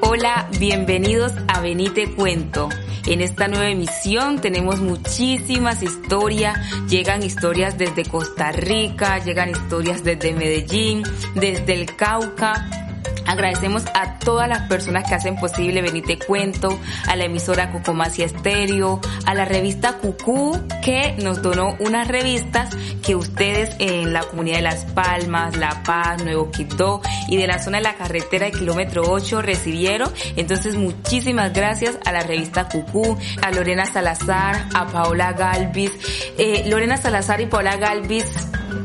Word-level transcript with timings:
Hola, 0.00 0.48
bienvenidos 0.58 1.32
a 1.48 1.60
Benite 1.60 2.12
Cuento. 2.14 2.68
En 3.06 3.20
esta 3.20 3.48
nueva 3.48 3.68
emisión 3.68 4.40
tenemos 4.40 4.80
muchísimas 4.80 5.82
historias. 5.82 6.58
Llegan 6.88 7.22
historias 7.22 7.76
desde 7.76 8.04
Costa 8.04 8.50
Rica, 8.52 9.18
llegan 9.18 9.50
historias 9.50 10.02
desde 10.02 10.32
Medellín, 10.32 11.02
desde 11.34 11.74
el 11.74 11.94
Cauca 11.94 12.83
Agradecemos 13.26 13.84
a 13.94 14.18
todas 14.18 14.48
las 14.48 14.68
personas 14.68 15.08
que 15.08 15.14
hacen 15.14 15.36
posible 15.36 15.82
Benite 15.82 16.18
Cuento, 16.18 16.78
a 17.06 17.16
la 17.16 17.24
emisora 17.24 17.70
Cocomacia 17.70 18.26
Estéreo, 18.26 19.00
a 19.26 19.34
la 19.34 19.44
revista 19.44 19.98
Cucú, 19.98 20.58
que 20.82 21.16
nos 21.22 21.42
donó 21.42 21.76
unas 21.80 22.08
revistas 22.08 22.70
que 23.02 23.14
ustedes 23.14 23.74
en 23.78 24.12
la 24.12 24.22
comunidad 24.22 24.56
de 24.56 24.62
Las 24.62 24.84
Palmas, 24.86 25.56
La 25.56 25.82
Paz, 25.82 26.22
Nuevo 26.22 26.50
Quito 26.50 27.00
y 27.28 27.36
de 27.36 27.46
la 27.46 27.58
zona 27.58 27.78
de 27.78 27.84
la 27.84 27.94
carretera 27.94 28.46
de 28.46 28.52
kilómetro 28.52 29.04
8 29.06 29.42
recibieron. 29.42 30.12
Entonces 30.36 30.74
muchísimas 30.76 31.52
gracias 31.52 31.98
a 32.04 32.12
la 32.12 32.20
revista 32.20 32.68
Cucú, 32.68 33.16
a 33.42 33.50
Lorena 33.50 33.86
Salazar, 33.86 34.68
a 34.74 34.86
Paola 34.86 35.32
Galvis. 35.32 35.92
Eh, 36.38 36.64
Lorena 36.66 36.96
Salazar 36.96 37.40
y 37.40 37.46
Paola 37.46 37.76
Galvis 37.76 38.26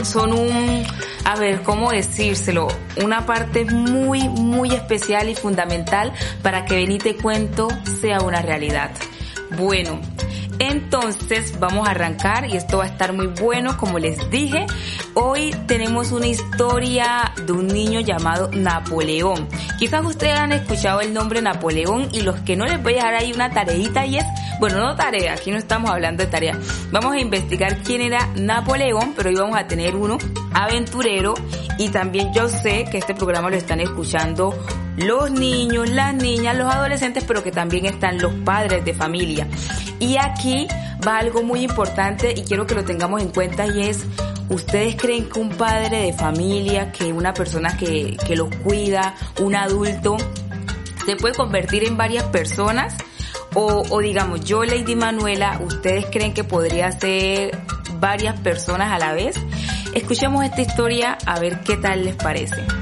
son 0.03 0.33
un, 0.33 0.83
a 1.25 1.36
ver, 1.36 1.62
¿cómo 1.64 1.92
decírselo? 1.92 2.67
Una 3.03 3.25
parte 3.25 3.66
muy, 3.66 4.28
muy 4.30 4.73
especial 4.73 5.30
y 5.30 5.36
fundamental 5.36 6.14
para 6.42 6.66
que 6.66 6.75
Benite 6.75 7.16
Cuento 7.16 7.67
sea 8.02 8.22
una 8.22 8.42
realidad. 8.42 8.92
Bueno, 9.58 10.00
entonces 10.59 11.57
vamos 11.57 11.88
a 11.88 11.91
arrancar 11.91 12.45
y 12.49 12.57
esto 12.57 12.77
va 12.77 12.83
a 12.83 12.88
estar 12.88 13.13
muy 13.13 13.27
bueno 13.27 13.77
como 13.77 13.97
les 13.97 14.29
dije. 14.29 14.66
Hoy 15.13 15.55
tenemos 15.67 16.11
una 16.11 16.27
historia 16.27 17.31
de 17.45 17.51
un 17.51 17.67
niño 17.67 18.01
llamado 18.01 18.49
Napoleón. 18.51 19.47
Quizás 19.79 20.05
ustedes 20.05 20.38
han 20.38 20.51
escuchado 20.51 21.01
el 21.01 21.13
nombre 21.13 21.41
Napoleón 21.41 22.09
y 22.11 22.21
los 22.21 22.39
que 22.41 22.57
no 22.57 22.66
les 22.66 22.81
voy 22.83 22.93
a 22.93 22.97
dejar 22.97 23.16
ahí 23.16 23.31
una 23.31 23.49
tareita 23.49 24.05
y 24.05 24.17
es, 24.17 24.25
bueno, 24.59 24.79
no 24.79 24.95
tarea, 24.95 25.33
aquí 25.33 25.49
no 25.49 25.57
estamos 25.57 25.89
hablando 25.89 26.23
de 26.23 26.29
tarea. 26.29 26.59
Vamos 26.91 27.13
a 27.13 27.19
investigar 27.19 27.77
quién 27.77 28.01
era 28.01 28.27
Napoleón, 28.35 29.13
pero 29.16 29.29
hoy 29.29 29.35
vamos 29.35 29.57
a 29.57 29.66
tener 29.66 29.95
uno 29.95 30.17
aventurero 30.53 31.33
y 31.77 31.89
también 31.89 32.33
yo 32.33 32.49
sé 32.49 32.85
que 32.91 32.97
este 32.97 33.16
programa 33.16 33.49
lo 33.49 33.55
están 33.55 33.79
escuchando 33.79 34.53
los 35.00 35.31
niños, 35.31 35.89
las 35.89 36.14
niñas, 36.14 36.58
los 36.58 36.73
adolescentes, 36.73 37.23
pero 37.25 37.44
que 37.44 37.52
también 37.52 37.86
están 37.86 38.19
los 38.19 38.33
padres 38.45 38.83
de 38.83 38.94
familia. 38.94 39.47
Y 40.00 40.17
aquí 40.17 40.67
va 41.06 41.19
algo 41.19 41.44
muy 41.44 41.61
importante 41.61 42.33
y 42.36 42.44
quiero 42.44 42.66
que 42.67 42.75
lo 42.75 42.83
tengamos 42.83 43.22
en 43.22 43.30
cuenta 43.30 43.66
y 43.67 43.83
es, 43.83 44.06
¿ustedes 44.50 44.95
creen 44.95 45.30
que 45.30 45.39
un 45.39 45.50
padre 45.50 46.03
de 46.03 46.14
familia, 46.14 46.91
que 46.91 47.14
una 47.14 47.33
persona 47.33 47.78
que, 47.78 48.17
que 48.25 48.36
los 48.36 48.53
cuida, 48.58 49.16
un 49.39 49.56
adulto, 49.56 50.17
se 51.06 51.16
puede 51.16 51.35
convertir 51.35 51.85
en 51.85 51.97
varias 51.97 52.25
personas? 52.25 52.96
O, 53.56 53.84
o 53.90 54.00
digamos, 54.00 54.44
yo, 54.46 54.63
Lady 54.63 54.96
Manuela, 54.96 55.59
¿ustedes 55.63 56.06
creen 56.12 56.34
que 56.34 56.44
podría 56.44 56.91
ser 56.91 57.57
varias 58.00 58.40
personas 58.41 58.91
a 58.91 59.00
la 59.00 59.13
vez? 59.13 59.35
Escuchemos 59.94 60.44
esta 60.44 60.62
historia 60.62 61.18
a 61.25 61.40
ver 61.40 61.62
qué 61.62 61.78
tal 61.78 62.03
les 62.03 62.16
parece. 62.16 62.78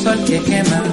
Sol 0.00 0.24
que 0.24 0.40
quema, 0.40 0.89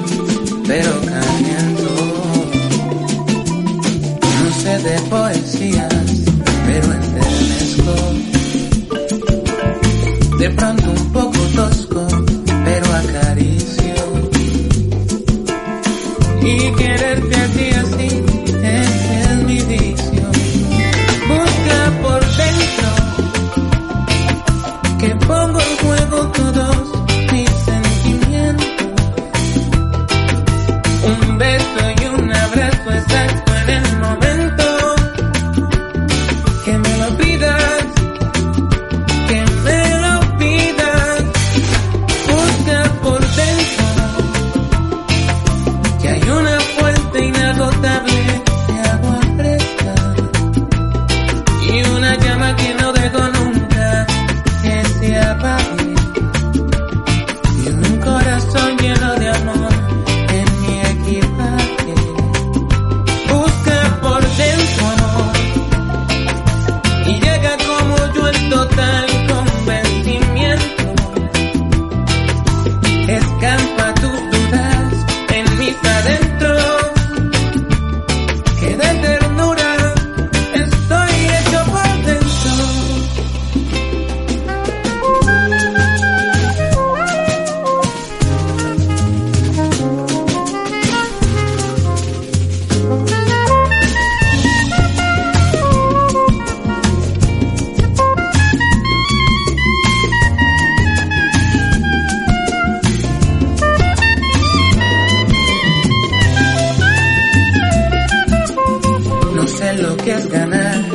querías 110.08 110.30
ganar, 110.30 110.86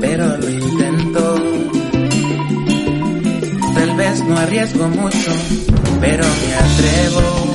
pero 0.00 0.36
lo 0.36 0.48
intento. 0.48 1.34
Tal 3.74 3.96
vez 3.96 4.24
no 4.24 4.36
arriesgo 4.38 4.88
mucho, 4.88 5.32
pero 6.00 6.24
me 6.24 6.54
atrevo. 6.54 7.45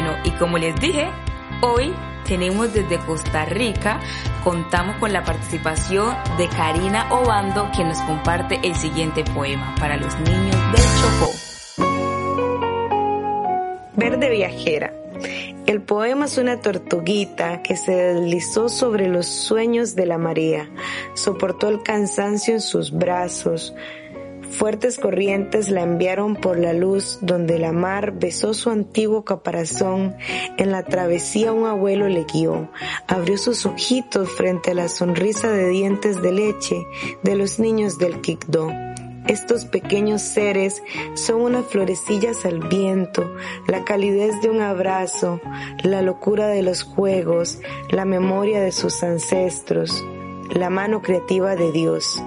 Bueno, 0.00 0.16
y 0.22 0.30
como 0.30 0.58
les 0.58 0.76
dije, 0.76 1.10
hoy 1.60 1.92
tenemos 2.24 2.72
desde 2.72 2.98
Costa 2.98 3.44
Rica, 3.46 3.98
contamos 4.44 4.94
con 4.98 5.12
la 5.12 5.24
participación 5.24 6.14
de 6.36 6.46
Karina 6.48 7.12
Obando, 7.12 7.68
que 7.76 7.82
nos 7.82 8.00
comparte 8.02 8.60
el 8.62 8.76
siguiente 8.76 9.24
poema 9.24 9.74
para 9.76 9.96
los 9.96 10.14
niños 10.20 10.54
del 10.54 10.84
Chocó. 11.00 11.32
Verde 13.96 14.30
viajera. 14.30 14.92
El 15.66 15.82
poema 15.82 16.26
es 16.26 16.38
una 16.38 16.60
tortuguita 16.60 17.60
que 17.64 17.76
se 17.76 17.90
deslizó 17.90 18.68
sobre 18.68 19.08
los 19.08 19.26
sueños 19.26 19.96
de 19.96 20.06
la 20.06 20.16
marea, 20.16 20.70
soportó 21.14 21.68
el 21.68 21.82
cansancio 21.82 22.54
en 22.54 22.60
sus 22.60 22.92
brazos. 22.92 23.74
Fuertes 24.50 24.98
corrientes 24.98 25.68
la 25.68 25.82
enviaron 25.82 26.34
por 26.34 26.58
la 26.58 26.72
luz 26.72 27.18
donde 27.20 27.58
la 27.58 27.72
mar 27.72 28.14
besó 28.18 28.54
su 28.54 28.70
antiguo 28.70 29.24
caparazón. 29.24 30.16
En 30.56 30.72
la 30.72 30.84
travesía 30.84 31.52
un 31.52 31.66
abuelo 31.66 32.08
le 32.08 32.24
guió. 32.24 32.70
Abrió 33.06 33.38
sus 33.38 33.66
ojitos 33.66 34.30
frente 34.30 34.72
a 34.72 34.74
la 34.74 34.88
sonrisa 34.88 35.50
de 35.50 35.68
dientes 35.68 36.20
de 36.22 36.32
leche 36.32 36.86
de 37.22 37.36
los 37.36 37.58
niños 37.58 37.98
del 37.98 38.20
Kikdo. 38.20 38.72
Estos 39.28 39.66
pequeños 39.66 40.22
seres 40.22 40.82
son 41.12 41.42
unas 41.42 41.66
florecillas 41.66 42.46
al 42.46 42.60
viento, 42.66 43.30
la 43.66 43.84
calidez 43.84 44.40
de 44.40 44.48
un 44.48 44.62
abrazo, 44.62 45.40
la 45.82 46.00
locura 46.00 46.48
de 46.48 46.62
los 46.62 46.82
juegos, 46.82 47.60
la 47.90 48.06
memoria 48.06 48.60
de 48.60 48.72
sus 48.72 49.02
ancestros, 49.02 50.02
la 50.50 50.70
mano 50.70 51.02
creativa 51.02 51.56
de 51.56 51.70
Dios. 51.72 52.22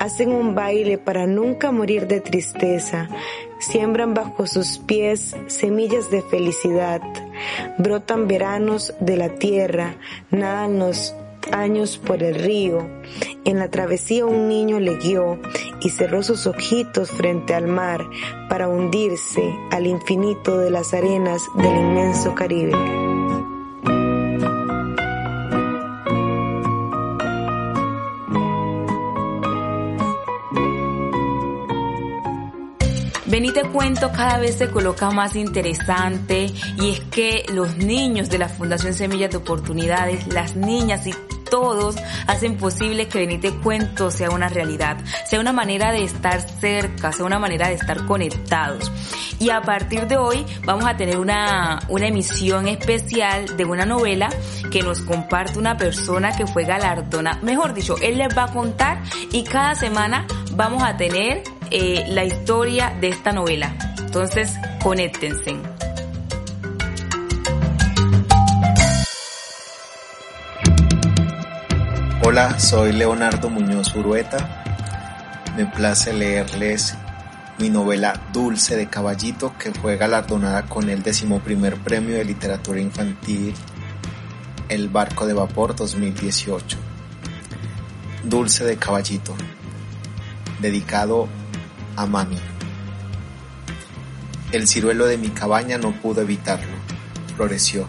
Hacen 0.00 0.32
un 0.32 0.54
baile 0.54 0.96
para 0.96 1.26
nunca 1.26 1.72
morir 1.72 2.06
de 2.06 2.22
tristeza, 2.22 3.10
siembran 3.58 4.14
bajo 4.14 4.46
sus 4.46 4.78
pies 4.78 5.36
semillas 5.46 6.10
de 6.10 6.22
felicidad, 6.22 7.02
brotan 7.76 8.26
veranos 8.26 8.94
de 8.98 9.18
la 9.18 9.34
tierra, 9.34 9.96
nadan 10.30 10.78
los 10.78 11.14
años 11.52 11.98
por 11.98 12.22
el 12.22 12.34
río. 12.34 12.78
En 13.44 13.58
la 13.58 13.70
travesía 13.70 14.24
un 14.24 14.48
niño 14.48 14.80
le 14.80 14.96
guió 14.96 15.38
y 15.82 15.90
cerró 15.90 16.22
sus 16.22 16.46
ojitos 16.46 17.10
frente 17.10 17.54
al 17.54 17.66
mar 17.66 18.00
para 18.48 18.68
hundirse 18.68 19.54
al 19.70 19.86
infinito 19.86 20.56
de 20.56 20.70
las 20.70 20.94
arenas 20.94 21.42
del 21.56 21.76
inmenso 21.76 22.34
Caribe. 22.34 23.09
Ven 33.40 33.72
cuento 33.72 34.12
cada 34.12 34.36
vez 34.36 34.56
se 34.56 34.70
coloca 34.70 35.10
más 35.10 35.34
interesante 35.34 36.52
y 36.76 36.90
es 36.90 37.00
que 37.00 37.46
los 37.48 37.74
niños 37.78 38.28
de 38.28 38.36
la 38.36 38.50
Fundación 38.50 38.92
Semillas 38.92 39.30
de 39.30 39.38
Oportunidades, 39.38 40.26
las 40.26 40.56
niñas 40.56 41.06
y 41.06 41.14
todos 41.50 41.96
hacen 42.26 42.58
posible 42.58 43.08
que 43.08 43.20
Venite 43.20 43.50
Cuento 43.52 44.10
sea 44.10 44.28
una 44.28 44.50
realidad, 44.50 44.98
sea 45.24 45.40
una 45.40 45.54
manera 45.54 45.90
de 45.90 46.04
estar 46.04 46.38
cerca, 46.40 47.12
sea 47.12 47.24
una 47.24 47.38
manera 47.38 47.68
de 47.68 47.74
estar 47.74 48.04
conectados. 48.04 48.92
Y 49.38 49.48
a 49.48 49.62
partir 49.62 50.06
de 50.06 50.18
hoy 50.18 50.44
vamos 50.66 50.84
a 50.84 50.98
tener 50.98 51.18
una, 51.18 51.80
una 51.88 52.08
emisión 52.08 52.68
especial 52.68 53.56
de 53.56 53.64
una 53.64 53.86
novela 53.86 54.28
que 54.70 54.82
nos 54.82 55.00
comparte 55.00 55.58
una 55.58 55.78
persona 55.78 56.36
que 56.36 56.46
fue 56.46 56.64
galardona. 56.64 57.38
Mejor 57.42 57.72
dicho, 57.72 57.96
él 58.02 58.18
les 58.18 58.36
va 58.36 58.44
a 58.44 58.52
contar 58.52 59.02
y 59.32 59.44
cada 59.44 59.74
semana 59.74 60.26
vamos 60.52 60.82
a 60.82 60.98
tener 60.98 61.42
eh, 61.70 62.04
la 62.08 62.24
historia 62.24 62.96
de 63.00 63.08
esta 63.08 63.32
novela. 63.32 63.76
Entonces, 63.98 64.52
conéctense. 64.82 65.56
Hola, 72.24 72.58
soy 72.58 72.92
Leonardo 72.92 73.48
Muñoz 73.50 73.94
Urueta. 73.94 74.62
Me 75.56 75.66
place 75.66 76.12
leerles 76.12 76.96
mi 77.58 77.70
novela 77.70 78.20
Dulce 78.32 78.76
de 78.76 78.88
Caballito, 78.88 79.54
que 79.58 79.72
fue 79.72 79.96
galardonada 79.96 80.66
con 80.66 80.90
el 80.90 81.02
decimoprimer 81.02 81.76
premio 81.76 82.16
de 82.16 82.24
literatura 82.24 82.80
infantil 82.80 83.54
El 84.68 84.88
Barco 84.88 85.26
de 85.26 85.34
Vapor 85.34 85.76
2018. 85.76 86.78
Dulce 88.24 88.64
de 88.64 88.76
Caballito, 88.76 89.34
dedicado 90.60 91.28
a 91.96 92.06
Mami. 92.06 92.38
El 94.52 94.66
ciruelo 94.66 95.06
de 95.06 95.18
mi 95.18 95.28
cabaña 95.28 95.78
no 95.78 95.92
pudo 95.92 96.22
evitarlo, 96.22 96.76
floreció. 97.36 97.86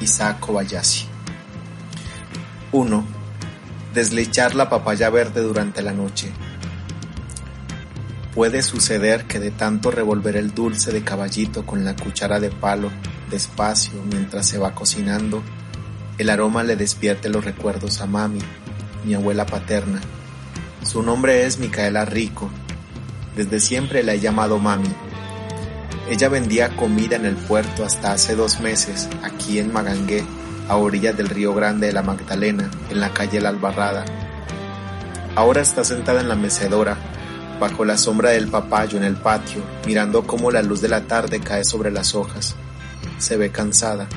Isaac 0.00 0.40
Kobayashi. 0.40 1.08
1 2.72 3.16
deslechar 3.96 4.54
la 4.54 4.68
papaya 4.68 5.08
verde 5.08 5.40
durante 5.40 5.80
la 5.80 5.94
noche. 5.94 6.30
Puede 8.34 8.62
suceder 8.62 9.24
que 9.24 9.40
de 9.40 9.50
tanto 9.50 9.90
revolver 9.90 10.36
el 10.36 10.52
dulce 10.52 10.92
de 10.92 11.02
caballito 11.02 11.64
con 11.64 11.82
la 11.82 11.96
cuchara 11.96 12.38
de 12.38 12.50
palo, 12.50 12.90
despacio, 13.30 13.94
mientras 14.04 14.46
se 14.46 14.58
va 14.58 14.74
cocinando, 14.74 15.42
el 16.18 16.28
aroma 16.28 16.62
le 16.62 16.76
despierte 16.76 17.30
los 17.30 17.42
recuerdos 17.42 18.02
a 18.02 18.06
mami, 18.06 18.40
mi 19.06 19.14
abuela 19.14 19.46
paterna. 19.46 20.02
Su 20.82 21.02
nombre 21.02 21.46
es 21.46 21.58
Micaela 21.58 22.04
Rico. 22.04 22.50
Desde 23.36 23.60
siempre 23.60 24.02
la 24.02 24.14
he 24.14 24.20
llamado 24.20 24.58
mami. 24.58 24.88
Ella 26.08 26.30
vendía 26.30 26.74
comida 26.74 27.16
en 27.16 27.26
el 27.26 27.36
puerto 27.36 27.84
hasta 27.84 28.12
hace 28.12 28.34
dos 28.34 28.60
meses, 28.60 29.10
aquí 29.22 29.58
en 29.58 29.74
Magangué, 29.74 30.24
a 30.68 30.76
orillas 30.76 31.14
del 31.18 31.28
río 31.28 31.52
Grande 31.52 31.88
de 31.88 31.92
la 31.92 32.02
Magdalena, 32.02 32.70
en 32.88 32.98
la 32.98 33.12
calle 33.12 33.42
La 33.42 33.50
Albarrada. 33.50 34.06
Ahora 35.34 35.60
está 35.60 35.84
sentada 35.84 36.22
en 36.22 36.30
la 36.30 36.34
mecedora, 36.34 36.96
bajo 37.60 37.84
la 37.84 37.98
sombra 37.98 38.30
del 38.30 38.48
papayo 38.48 38.96
en 38.96 39.04
el 39.04 39.16
patio, 39.16 39.62
mirando 39.86 40.26
cómo 40.26 40.50
la 40.50 40.62
luz 40.62 40.80
de 40.80 40.88
la 40.88 41.02
tarde 41.02 41.40
cae 41.40 41.64
sobre 41.64 41.90
las 41.90 42.14
hojas. 42.14 42.56
Se 43.18 43.36
ve 43.36 43.50
cansada. 43.50 44.08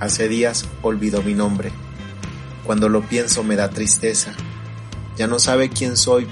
Hace 0.00 0.26
días 0.28 0.66
olvidó 0.82 1.22
mi 1.22 1.34
nombre. 1.34 1.70
Cuando 2.64 2.88
lo 2.88 3.02
pienso 3.02 3.44
me 3.44 3.54
da 3.54 3.70
tristeza. 3.70 4.32
Ya 5.16 5.28
no 5.28 5.38
sabe 5.38 5.70
quién 5.70 5.96
soy, 5.96 6.26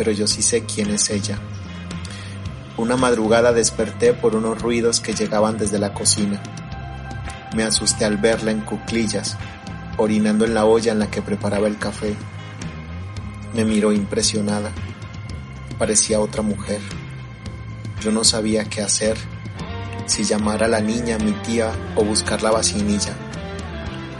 pero 0.00 0.12
yo 0.12 0.26
sí 0.26 0.40
sé 0.40 0.64
quién 0.64 0.88
es 0.88 1.10
ella. 1.10 1.38
Una 2.78 2.96
madrugada 2.96 3.52
desperté 3.52 4.14
por 4.14 4.34
unos 4.34 4.62
ruidos 4.62 4.98
que 4.98 5.12
llegaban 5.12 5.58
desde 5.58 5.78
la 5.78 5.92
cocina. 5.92 6.42
Me 7.54 7.64
asusté 7.64 8.06
al 8.06 8.16
verla 8.16 8.50
en 8.50 8.62
cuclillas, 8.62 9.36
orinando 9.98 10.46
en 10.46 10.54
la 10.54 10.64
olla 10.64 10.92
en 10.92 11.00
la 11.00 11.10
que 11.10 11.20
preparaba 11.20 11.68
el 11.68 11.76
café. 11.76 12.14
Me 13.52 13.66
miró 13.66 13.92
impresionada. 13.92 14.72
Parecía 15.78 16.18
otra 16.18 16.40
mujer. 16.40 16.80
Yo 18.00 18.10
no 18.10 18.24
sabía 18.24 18.64
qué 18.64 18.80
hacer, 18.80 19.18
si 20.06 20.24
llamar 20.24 20.64
a 20.64 20.68
la 20.68 20.80
niña, 20.80 21.18
mi 21.18 21.32
tía, 21.32 21.72
o 21.94 22.04
buscar 22.04 22.40
la 22.40 22.50
vacinilla. 22.52 23.12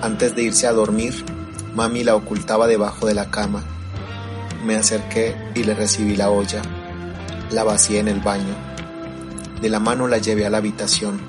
Antes 0.03 0.37
de 0.37 0.43
irse 0.43 0.67
a 0.67 0.73
dormir, 0.73 1.25
mami 1.75 2.05
la 2.05 2.17
ocultaba 2.17 2.67
debajo 2.67 3.07
de 3.07 3.15
la 3.15 3.31
cama. 3.31 3.80
Me 4.65 4.77
acerqué 4.77 5.35
y 5.55 5.65
le 5.65 5.75
recibí 5.75 6.17
la 6.17 6.31
olla. 6.31 6.61
La 7.51 7.65
vacié 7.65 7.99
en 8.01 8.09
el 8.09 8.21
baño. 8.21 8.55
De 9.61 9.71
la 9.71 9.81
mano 9.81 10.07
la 10.07 10.19
llevé 10.19 10.45
a 10.45 10.51
la 10.51 10.59
habitación. 10.59 11.21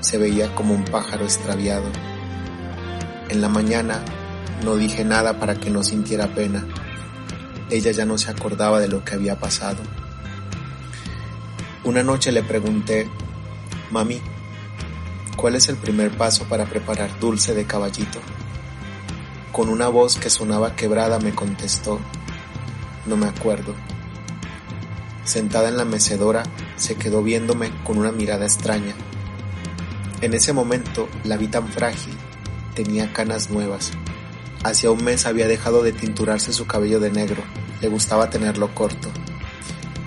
Se 0.00 0.16
veía 0.16 0.54
como 0.54 0.74
un 0.74 0.84
pájaro 0.84 1.24
extraviado. 1.24 1.84
En 3.28 3.42
la 3.42 3.48
mañana 3.48 4.02
no 4.64 4.76
dije 4.76 5.04
nada 5.04 5.38
para 5.38 5.54
que 5.54 5.70
no 5.70 5.82
sintiera 5.82 6.28
pena. 6.34 6.66
Ella 7.68 7.92
ya 7.92 8.04
no 8.06 8.16
se 8.16 8.30
acordaba 8.30 8.80
de 8.80 8.88
lo 8.88 9.04
que 9.04 9.14
había 9.14 9.38
pasado. 9.38 9.78
Una 11.84 12.02
noche 12.02 12.32
le 12.32 12.42
pregunté, 12.42 13.08
Mami, 13.90 14.20
¿cuál 15.36 15.56
es 15.56 15.68
el 15.68 15.76
primer 15.76 16.10
paso 16.10 16.44
para 16.44 16.64
preparar 16.64 17.18
dulce 17.20 17.54
de 17.54 17.66
caballito? 17.66 18.18
Con 19.52 19.68
una 19.68 19.88
voz 19.88 20.16
que 20.16 20.30
sonaba 20.30 20.76
quebrada 20.76 21.18
me 21.18 21.34
contestó, 21.34 22.00
no 23.10 23.16
me 23.16 23.26
acuerdo. 23.26 23.74
Sentada 25.24 25.68
en 25.68 25.76
la 25.76 25.84
mecedora, 25.84 26.44
se 26.76 26.94
quedó 26.94 27.22
viéndome 27.22 27.70
con 27.84 27.98
una 27.98 28.12
mirada 28.12 28.46
extraña. 28.46 28.94
En 30.22 30.32
ese 30.32 30.52
momento 30.52 31.08
la 31.24 31.36
vi 31.36 31.48
tan 31.48 31.68
frágil, 31.68 32.14
tenía 32.74 33.12
canas 33.12 33.50
nuevas. 33.50 33.90
Hacía 34.62 34.90
un 34.90 35.04
mes 35.04 35.26
había 35.26 35.48
dejado 35.48 35.82
de 35.82 35.92
tinturarse 35.92 36.52
su 36.52 36.66
cabello 36.66 37.00
de 37.00 37.10
negro, 37.10 37.42
le 37.80 37.88
gustaba 37.88 38.30
tenerlo 38.30 38.74
corto. 38.74 39.10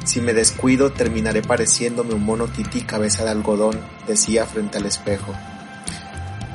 Si 0.06 0.22
me 0.22 0.34
descuido 0.34 0.92
terminaré 0.92 1.42
pareciéndome 1.42 2.14
un 2.14 2.24
mono 2.24 2.48
tití 2.48 2.82
cabeza 2.82 3.24
de 3.24 3.32
algodón, 3.32 3.80
decía 4.08 4.46
frente 4.46 4.78
al 4.78 4.86
espejo. 4.86 5.34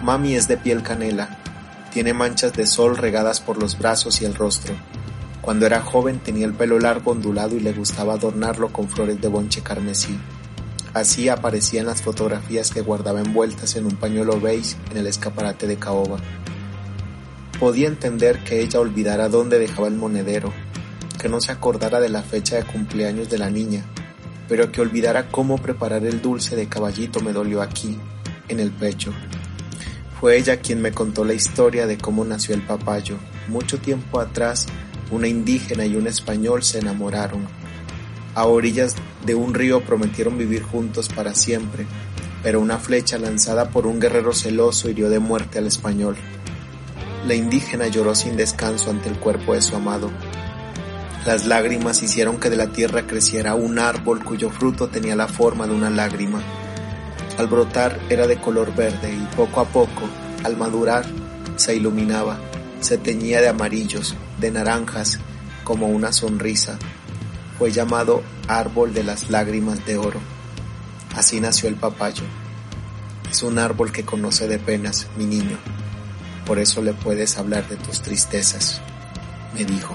Mami 0.02 0.34
es 0.34 0.48
de 0.48 0.56
piel 0.56 0.82
canela, 0.82 1.38
tiene 1.92 2.14
manchas 2.14 2.52
de 2.52 2.66
sol 2.66 2.96
regadas 2.96 3.40
por 3.40 3.60
los 3.60 3.78
brazos 3.78 4.22
y 4.22 4.24
el 4.24 4.34
rostro. 4.34 4.74
Cuando 5.40 5.66
era 5.66 5.80
joven 5.80 6.18
tenía 6.18 6.46
el 6.46 6.54
pelo 6.54 6.78
largo 6.78 7.12
ondulado 7.12 7.56
y 7.56 7.60
le 7.60 7.72
gustaba 7.72 8.14
adornarlo 8.14 8.72
con 8.72 8.88
flores 8.88 9.20
de 9.20 9.28
bonche 9.28 9.62
carmesí. 9.62 10.18
Así 10.94 11.28
aparecía 11.28 11.80
en 11.80 11.86
las 11.86 12.02
fotografías 12.02 12.70
que 12.70 12.80
guardaba 12.80 13.20
envueltas 13.20 13.76
en 13.76 13.86
un 13.86 13.96
pañuelo 13.96 14.40
beige 14.40 14.76
en 14.90 14.96
el 14.98 15.06
escaparate 15.06 15.66
de 15.66 15.76
caoba. 15.76 16.18
Podía 17.60 17.88
entender 17.88 18.42
que 18.44 18.60
ella 18.60 18.80
olvidara 18.80 19.28
dónde 19.28 19.58
dejaba 19.58 19.88
el 19.88 19.94
monedero, 19.94 20.52
que 21.18 21.28
no 21.28 21.40
se 21.40 21.52
acordara 21.52 22.00
de 22.00 22.08
la 22.08 22.22
fecha 22.22 22.56
de 22.56 22.64
cumpleaños 22.64 23.28
de 23.28 23.38
la 23.38 23.50
niña, 23.50 23.84
pero 24.48 24.72
que 24.72 24.80
olvidara 24.80 25.28
cómo 25.28 25.58
preparar 25.58 26.04
el 26.06 26.22
dulce 26.22 26.56
de 26.56 26.68
caballito 26.68 27.20
me 27.20 27.32
dolió 27.32 27.60
aquí, 27.60 27.98
en 28.48 28.60
el 28.60 28.70
pecho. 28.70 29.12
Fue 30.18 30.36
ella 30.36 30.56
quien 30.56 30.80
me 30.80 30.92
contó 30.92 31.24
la 31.24 31.34
historia 31.34 31.86
de 31.86 31.98
cómo 31.98 32.24
nació 32.24 32.54
el 32.54 32.62
papayo. 32.62 33.16
Mucho 33.46 33.78
tiempo 33.78 34.20
atrás, 34.20 34.66
una 35.10 35.28
indígena 35.28 35.86
y 35.86 35.96
un 35.96 36.06
español 36.06 36.62
se 36.62 36.78
enamoraron. 36.78 37.46
A 38.34 38.46
orillas 38.46 38.94
de 39.24 39.34
un 39.34 39.54
río 39.54 39.80
prometieron 39.80 40.38
vivir 40.38 40.62
juntos 40.62 41.08
para 41.08 41.34
siempre, 41.34 41.86
pero 42.42 42.60
una 42.60 42.78
flecha 42.78 43.18
lanzada 43.18 43.70
por 43.70 43.86
un 43.86 44.00
guerrero 44.00 44.32
celoso 44.32 44.88
hirió 44.88 45.10
de 45.10 45.18
muerte 45.18 45.58
al 45.58 45.66
español. 45.66 46.16
La 47.26 47.34
indígena 47.34 47.88
lloró 47.88 48.14
sin 48.14 48.36
descanso 48.36 48.90
ante 48.90 49.08
el 49.08 49.18
cuerpo 49.18 49.54
de 49.54 49.62
su 49.62 49.74
amado. 49.74 50.10
Las 51.26 51.46
lágrimas 51.46 52.02
hicieron 52.02 52.38
que 52.38 52.48
de 52.48 52.56
la 52.56 52.68
tierra 52.68 53.06
creciera 53.06 53.54
un 53.54 53.78
árbol 53.78 54.24
cuyo 54.24 54.50
fruto 54.50 54.88
tenía 54.88 55.16
la 55.16 55.28
forma 55.28 55.66
de 55.66 55.74
una 55.74 55.90
lágrima. 55.90 56.40
Al 57.36 57.48
brotar 57.48 57.98
era 58.08 58.26
de 58.26 58.40
color 58.40 58.74
verde 58.74 59.12
y 59.12 59.36
poco 59.36 59.60
a 59.60 59.64
poco, 59.64 60.08
al 60.44 60.56
madurar, 60.56 61.04
se 61.56 61.74
iluminaba, 61.74 62.38
se 62.80 62.98
teñía 62.98 63.40
de 63.40 63.48
amarillos, 63.48 64.14
de 64.38 64.50
naranjas, 64.50 65.18
como 65.64 65.88
una 65.88 66.12
sonrisa. 66.12 66.78
Fue 67.58 67.72
llamado 67.72 68.22
árbol 68.46 68.94
de 68.94 69.04
las 69.04 69.30
lágrimas 69.30 69.84
de 69.84 69.98
oro. 69.98 70.20
Así 71.14 71.40
nació 71.40 71.68
el 71.68 71.74
papayo. 71.74 72.22
Es 73.30 73.42
un 73.42 73.58
árbol 73.58 73.92
que 73.92 74.04
conoce 74.04 74.48
de 74.48 74.58
penas, 74.58 75.08
mi 75.16 75.26
niño. 75.26 75.58
Por 76.46 76.58
eso 76.58 76.80
le 76.80 76.94
puedes 76.94 77.36
hablar 77.36 77.68
de 77.68 77.76
tus 77.76 78.00
tristezas, 78.00 78.80
me 79.52 79.64
dijo. 79.64 79.94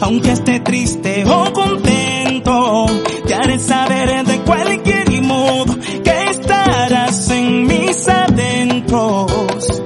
aunque 0.00 0.32
esté 0.32 0.60
triste 0.60 1.24
o 1.26 1.52
contento, 1.52 2.86
te 3.26 3.34
haré 3.34 3.58
saber 3.58 4.24
de 4.26 4.38
cualquier 4.40 5.22
modo 5.22 5.76
que 6.02 6.24
estarás 6.30 7.30
en 7.30 7.66
mis 7.66 8.08
adentros. 8.08 9.82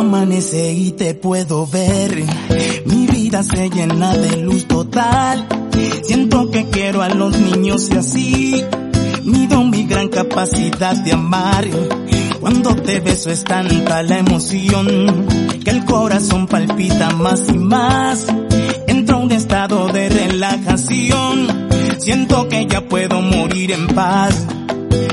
amanece 0.00 0.72
y 0.72 0.92
te 0.92 1.14
puedo 1.14 1.66
ver. 1.66 2.24
Mi 2.86 3.06
vida 3.06 3.42
se 3.42 3.68
llena 3.68 4.16
de 4.16 4.38
luz 4.38 4.66
total. 4.66 5.59
Siento 6.10 6.50
que 6.50 6.68
quiero 6.68 7.02
a 7.02 7.08
los 7.08 7.38
niños 7.38 7.88
y 7.88 7.96
así. 7.96 8.64
Mido 9.22 9.62
mi 9.62 9.86
gran 9.86 10.08
capacidad 10.08 10.96
de 10.96 11.12
amar. 11.12 11.64
Cuando 12.40 12.74
te 12.74 12.98
beso 12.98 13.30
es 13.30 13.44
tanta 13.44 14.02
la 14.02 14.18
emoción 14.18 14.88
que 15.62 15.70
el 15.70 15.84
corazón 15.84 16.48
palpita 16.48 17.10
más 17.10 17.48
y 17.48 17.58
más. 17.58 18.26
Entro 18.88 19.18
a 19.18 19.20
un 19.20 19.30
estado 19.30 19.86
de 19.86 20.08
relajación. 20.08 21.68
Siento 21.98 22.48
que 22.48 22.66
ya 22.66 22.88
puedo 22.88 23.20
morir 23.20 23.70
en 23.70 23.86
paz. 23.86 24.48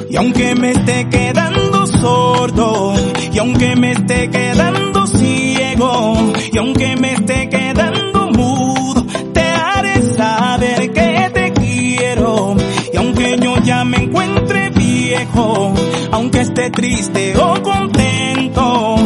Y 0.09 0.15
aunque 0.15 0.55
me 0.55 0.71
esté 0.71 1.09
quedando 1.09 1.85
sordo, 1.85 2.95
y 3.31 3.37
aunque 3.37 3.75
me 3.75 3.91
esté 3.91 4.31
quedando 4.31 5.05
ciego, 5.05 6.33
y 6.51 6.57
aunque 6.57 6.95
me 6.95 7.13
esté 7.13 7.49
quedando 7.49 8.16
aunque 16.11 16.39
esté 16.39 16.69
triste 16.69 17.33
o 17.35 17.61
contento, 17.61 18.97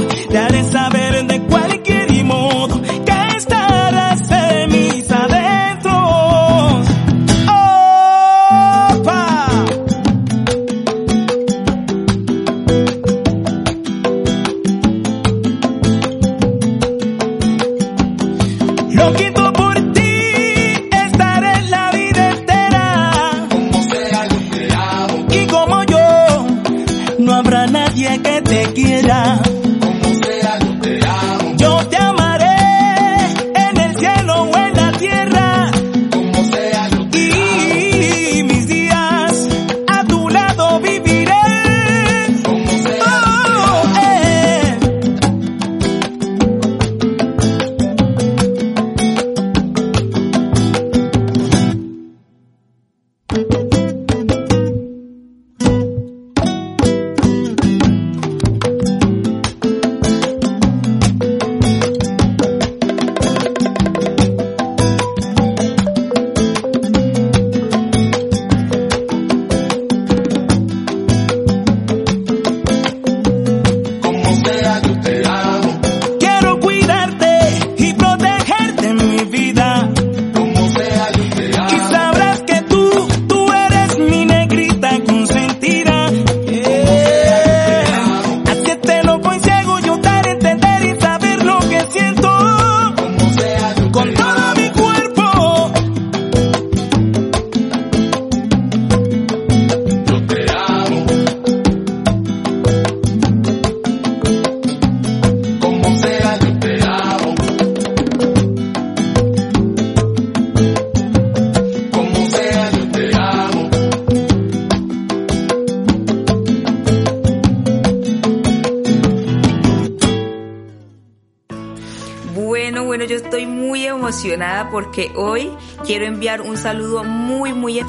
que 28.20 28.42
te 28.42 28.74
quiera. 28.74 29.61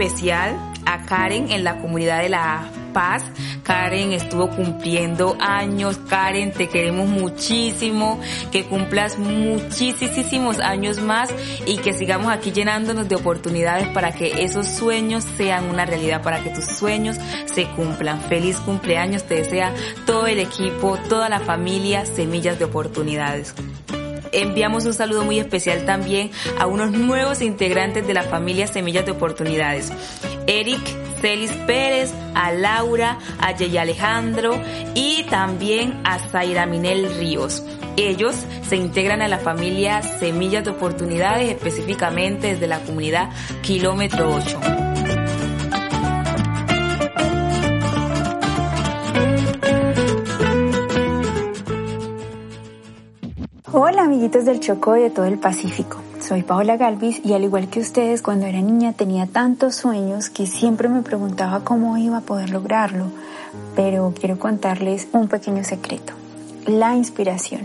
Especial 0.03 0.59
a 0.85 1.05
Karen 1.07 1.53
en 1.53 1.63
la 1.63 1.79
comunidad 1.79 2.23
de 2.23 2.29
La 2.29 2.69
Paz. 2.93 3.25
Karen 3.63 4.13
estuvo 4.13 4.51
cumpliendo 4.51 5.37
años. 5.41 5.99
Karen, 6.09 6.53
te 6.53 6.69
queremos 6.69 7.09
muchísimo. 7.09 8.21
Que 8.51 8.65
cumplas 8.65 9.17
muchísimos 9.19 10.59
años 10.59 11.01
más 11.01 11.31
y 11.67 11.79
que 11.79 11.93
sigamos 11.93 12.33
aquí 12.33 12.51
llenándonos 12.51 13.09
de 13.09 13.15
oportunidades 13.15 13.89
para 13.89 14.13
que 14.13 14.43
esos 14.43 14.67
sueños 14.67 15.25
sean 15.37 15.71
una 15.71 15.87
realidad, 15.87 16.23
para 16.23 16.43
que 16.43 16.51
tus 16.51 16.65
sueños 16.65 17.17
se 17.47 17.67
cumplan. 17.69 18.21
Feliz 18.23 18.59
cumpleaños, 18.59 19.23
te 19.25 19.37
desea 19.37 19.73
todo 20.05 20.27
el 20.27 20.41
equipo, 20.41 20.99
toda 21.09 21.29
la 21.29 21.41
familia, 21.41 22.05
semillas 22.05 22.59
de 22.59 22.65
oportunidades 22.65 23.55
enviamos 24.33 24.87
un 24.87 24.95
saludo 24.95 25.25
muy 25.25 25.39
especial 25.39 25.85
también 25.85 26.31
a 26.59 26.67
unos 26.67 26.91
nuevos 26.93 27.41
integrantes 27.43 28.07
de 28.07 28.15
la 28.15 28.23
familia 28.23 28.67
Semillas 28.67 29.07
de 29.07 29.13
Oportunidades. 29.13 29.93
Eric 30.47 30.81
Celis 31.21 31.53
Pérez, 31.67 32.13
a 32.35 32.51
Laura, 32.53 33.19
a 33.39 33.49
Alejandro 33.81 34.61
y 34.95 35.23
también 35.31 36.01
a 36.05 36.19
Zaira 36.19 36.67
Minel 36.67 37.15
Ríos. 37.17 37.63
Ellos 37.97 38.35
se 38.69 38.77
integran 38.77 39.23
a 39.23 39.29
la 39.29 39.39
familia 39.39 40.03
Semillas 40.03 40.65
de 40.65 40.71
Oportunidades, 40.71 41.51
específicamente 41.51 42.49
desde 42.49 42.67
la 42.67 42.81
comunidad 42.81 43.31
Kilómetro 43.63 44.35
8. 44.35 44.92
Hola 53.85 54.05
amiguitos 54.05 54.45
del 54.45 54.61
Chocó 54.61 54.97
y 54.97 55.03
de 55.03 55.11
todo 55.11 55.25
el 55.25 55.41
Pacífico. 55.41 56.01
Soy 56.21 56.45
Paola 56.45 56.77
Galvis 56.77 57.21
y 57.25 57.33
al 57.33 57.43
igual 57.43 57.69
que 57.69 57.81
ustedes 57.81 58.23
cuando 58.23 58.47
era 58.47 58.61
niña 58.61 58.93
tenía 58.93 59.27
tantos 59.27 59.75
sueños 59.75 60.31
que 60.31 60.47
siempre 60.47 60.89
me 60.89 61.03
preguntaba 61.03 61.65
cómo 61.65 61.99
iba 61.99 62.19
a 62.19 62.21
poder 62.21 62.51
lograrlo. 62.51 63.07
Pero 63.75 64.15
quiero 64.17 64.39
contarles 64.39 65.09
un 65.11 65.27
pequeño 65.27 65.65
secreto. 65.65 66.13
La 66.65 66.95
inspiración. 66.95 67.63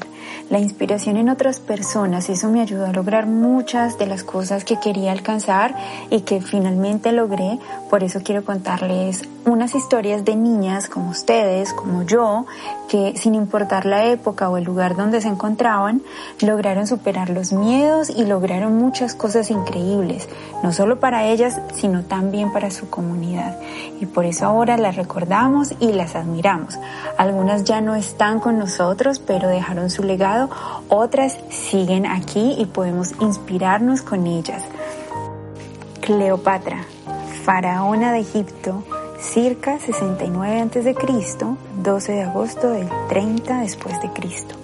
La 0.49 0.59
inspiración 0.59 1.17
en 1.17 1.27
otras 1.27 1.59
personas, 1.59 2.29
eso 2.29 2.49
me 2.49 2.61
ayudó 2.61 2.85
a 2.85 2.93
lograr 2.93 3.25
muchas 3.25 3.97
de 3.97 4.05
las 4.05 4.23
cosas 4.23 4.63
que 4.63 4.79
quería 4.79 5.11
alcanzar 5.11 5.75
y 6.09 6.21
que 6.21 6.39
finalmente 6.39 7.11
logré. 7.11 7.59
Por 7.89 8.01
eso 8.01 8.21
quiero 8.23 8.45
contarles 8.45 9.23
unas 9.43 9.75
historias 9.75 10.23
de 10.23 10.37
niñas 10.37 10.87
como 10.87 11.09
ustedes, 11.09 11.73
como 11.73 12.03
yo, 12.03 12.45
que 12.87 13.17
sin 13.17 13.35
importar 13.35 13.85
la 13.85 14.05
época 14.05 14.49
o 14.49 14.57
el 14.57 14.63
lugar 14.63 14.95
donde 14.95 15.19
se 15.19 15.27
encontraban, 15.27 16.01
lograron 16.41 16.87
superar 16.87 17.29
los 17.29 17.51
miedos 17.51 18.09
y 18.09 18.25
lograron 18.25 18.77
muchas 18.77 19.15
cosas 19.15 19.51
increíbles, 19.51 20.29
no 20.63 20.71
solo 20.71 20.99
para 20.99 21.25
ellas, 21.25 21.59
sino 21.73 22.03
también 22.03 22.53
para 22.53 22.71
su 22.71 22.89
comunidad. 22.89 23.57
Y 23.99 24.05
por 24.05 24.25
eso 24.25 24.45
ahora 24.45 24.77
las 24.77 24.95
recordamos 24.95 25.73
y 25.79 25.91
las 25.91 26.15
admiramos. 26.15 26.79
Algunas 27.17 27.63
ya 27.63 27.81
no 27.81 27.95
están 27.95 28.39
con 28.39 28.57
nosotros, 28.57 29.19
pero 29.19 29.49
dejaron 29.49 29.89
su 29.89 30.03
legado, 30.03 30.36
otras 30.89 31.37
siguen 31.49 32.05
aquí 32.05 32.55
y 32.57 32.65
podemos 32.65 33.13
inspirarnos 33.19 34.01
con 34.01 34.27
ellas. 34.27 34.63
Cleopatra, 36.01 36.85
faraona 37.43 38.13
de 38.13 38.19
Egipto, 38.19 38.83
circa 39.19 39.79
69 39.79 40.61
a.C., 40.61 40.95
12 41.83 42.11
de 42.11 42.23
agosto 42.23 42.69
del 42.69 42.87
30 43.09 43.61
después 43.61 44.01
de 44.01 44.09
Cristo. 44.11 44.55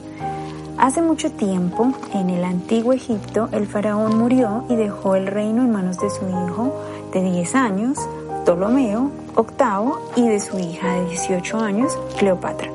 Hace 0.78 1.02
mucho 1.02 1.32
tiempo, 1.32 1.94
en 2.14 2.30
el 2.30 2.44
antiguo 2.44 2.94
Egipto, 2.94 3.48
el 3.52 3.68
faraón 3.68 4.18
murió 4.18 4.66
y 4.70 4.76
dejó 4.76 5.16
el 5.16 5.28
reino 5.28 5.62
en 5.62 5.72
manos 5.72 5.98
de 6.00 6.10
su 6.10 6.28
hijo 6.28 6.74
de 7.14 7.22
10 7.22 7.56
años, 7.56 7.98
Ptolomeo 8.44 9.12
VIII, 9.36 9.94
y 10.16 10.28
de 10.28 10.40
su 10.40 10.58
hija 10.60 10.94
de 10.94 11.10
18 11.10 11.60
años, 11.60 11.98
Cleopatra. 12.18 12.73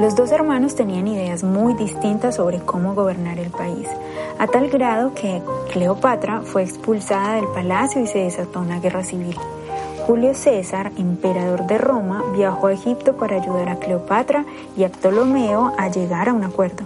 Los 0.00 0.14
dos 0.14 0.30
hermanos 0.30 0.76
tenían 0.76 1.08
ideas 1.08 1.42
muy 1.42 1.74
distintas 1.74 2.36
sobre 2.36 2.60
cómo 2.60 2.94
gobernar 2.94 3.40
el 3.40 3.50
país, 3.50 3.88
a 4.38 4.46
tal 4.46 4.68
grado 4.68 5.12
que 5.12 5.42
Cleopatra 5.72 6.42
fue 6.42 6.62
expulsada 6.62 7.34
del 7.34 7.48
palacio 7.48 8.00
y 8.00 8.06
se 8.06 8.20
desató 8.20 8.60
una 8.60 8.78
guerra 8.78 9.02
civil. 9.02 9.36
Julio 10.06 10.34
César, 10.34 10.92
emperador 10.96 11.66
de 11.66 11.78
Roma, 11.78 12.22
viajó 12.32 12.68
a 12.68 12.74
Egipto 12.74 13.16
para 13.16 13.42
ayudar 13.42 13.68
a 13.70 13.80
Cleopatra 13.80 14.44
y 14.76 14.84
a 14.84 14.88
Ptolomeo 14.88 15.72
a 15.76 15.88
llegar 15.88 16.28
a 16.28 16.32
un 16.32 16.44
acuerdo. 16.44 16.84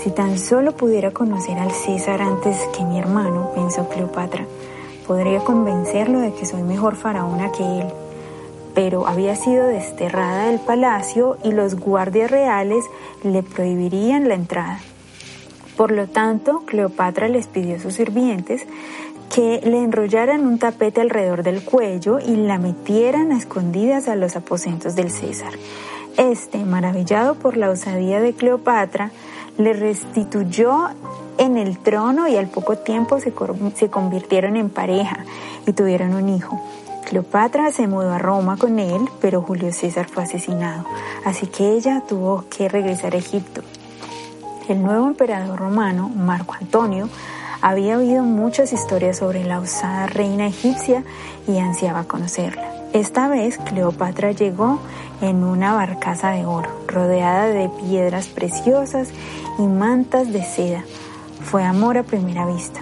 Si 0.00 0.10
tan 0.10 0.36
solo 0.36 0.72
pudiera 0.72 1.12
conocer 1.12 1.56
al 1.56 1.70
César 1.70 2.20
antes 2.20 2.58
que 2.76 2.84
mi 2.84 2.98
hermano, 2.98 3.52
pensó 3.54 3.88
Cleopatra, 3.88 4.44
podría 5.06 5.38
convencerlo 5.38 6.18
de 6.18 6.34
que 6.34 6.46
soy 6.46 6.64
mejor 6.64 6.96
faraona 6.96 7.52
que 7.52 7.62
él. 7.62 7.86
Pero 8.74 9.06
había 9.06 9.36
sido 9.36 9.66
desterrada 9.66 10.46
del 10.46 10.58
palacio 10.58 11.38
y 11.44 11.52
los 11.52 11.76
guardias 11.76 12.30
reales 12.30 12.84
le 13.22 13.42
prohibirían 13.42 14.28
la 14.28 14.34
entrada. 14.34 14.80
Por 15.76 15.90
lo 15.90 16.06
tanto, 16.06 16.62
Cleopatra 16.66 17.28
les 17.28 17.46
pidió 17.46 17.76
a 17.76 17.80
sus 17.80 17.94
sirvientes 17.94 18.66
que 19.34 19.60
le 19.64 19.82
enrollaran 19.82 20.46
un 20.46 20.58
tapete 20.58 21.00
alrededor 21.00 21.42
del 21.42 21.64
cuello 21.64 22.20
y 22.20 22.36
la 22.36 22.58
metieran 22.58 23.32
a 23.32 23.38
escondidas 23.38 24.08
a 24.08 24.14
los 24.14 24.36
aposentos 24.36 24.94
del 24.94 25.10
César. 25.10 25.52
Este, 26.16 26.64
maravillado 26.64 27.34
por 27.34 27.56
la 27.56 27.70
osadía 27.70 28.20
de 28.20 28.34
Cleopatra, 28.34 29.10
le 29.58 29.72
restituyó 29.72 30.88
en 31.38 31.56
el 31.56 31.78
trono 31.78 32.28
y 32.28 32.36
al 32.36 32.46
poco 32.46 32.76
tiempo 32.76 33.18
se, 33.18 33.32
se 33.74 33.88
convirtieron 33.88 34.56
en 34.56 34.70
pareja 34.70 35.24
y 35.66 35.72
tuvieron 35.72 36.14
un 36.14 36.28
hijo. 36.28 36.60
Cleopatra 37.14 37.70
se 37.70 37.86
mudó 37.86 38.12
a 38.12 38.18
Roma 38.18 38.56
con 38.56 38.80
él, 38.80 39.08
pero 39.20 39.40
Julio 39.40 39.72
César 39.72 40.08
fue 40.08 40.24
asesinado, 40.24 40.84
así 41.24 41.46
que 41.46 41.70
ella 41.70 42.02
tuvo 42.08 42.44
que 42.50 42.68
regresar 42.68 43.14
a 43.14 43.18
Egipto. 43.18 43.62
El 44.68 44.82
nuevo 44.82 45.06
emperador 45.06 45.60
romano, 45.60 46.08
Marco 46.08 46.54
Antonio, 46.60 47.08
había 47.62 47.98
oído 47.98 48.24
muchas 48.24 48.72
historias 48.72 49.18
sobre 49.18 49.44
la 49.44 49.60
osada 49.60 50.08
reina 50.08 50.48
egipcia 50.48 51.04
y 51.46 51.58
ansiaba 51.58 52.02
conocerla. 52.02 52.68
Esta 52.92 53.28
vez 53.28 53.58
Cleopatra 53.58 54.32
llegó 54.32 54.80
en 55.20 55.44
una 55.44 55.72
barcaza 55.72 56.30
de 56.30 56.46
oro, 56.46 56.68
rodeada 56.88 57.46
de 57.46 57.68
piedras 57.68 58.26
preciosas 58.26 59.10
y 59.60 59.62
mantas 59.62 60.32
de 60.32 60.42
seda. 60.42 60.82
Fue 61.44 61.62
amor 61.62 61.96
a 61.96 62.02
primera 62.02 62.44
vista. 62.44 62.80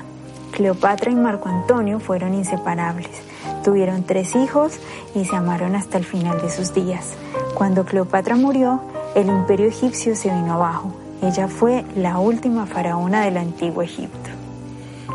Cleopatra 0.52 1.10
y 1.10 1.16
Marco 1.16 1.50
Antonio 1.50 2.00
fueron 2.00 2.32
inseparables. 2.32 3.31
Tuvieron 3.62 4.02
tres 4.02 4.34
hijos 4.34 4.72
y 5.14 5.24
se 5.24 5.36
amaron 5.36 5.76
hasta 5.76 5.98
el 5.98 6.04
final 6.04 6.40
de 6.40 6.50
sus 6.50 6.74
días. 6.74 7.14
Cuando 7.54 7.84
Cleopatra 7.84 8.36
murió, 8.36 8.80
el 9.14 9.28
imperio 9.28 9.68
egipcio 9.68 10.16
se 10.16 10.30
vino 10.30 10.54
abajo. 10.54 10.92
Ella 11.22 11.46
fue 11.46 11.84
la 11.94 12.18
última 12.18 12.66
faraona 12.66 13.24
del 13.24 13.36
antiguo 13.36 13.82
Egipto. 13.82 14.30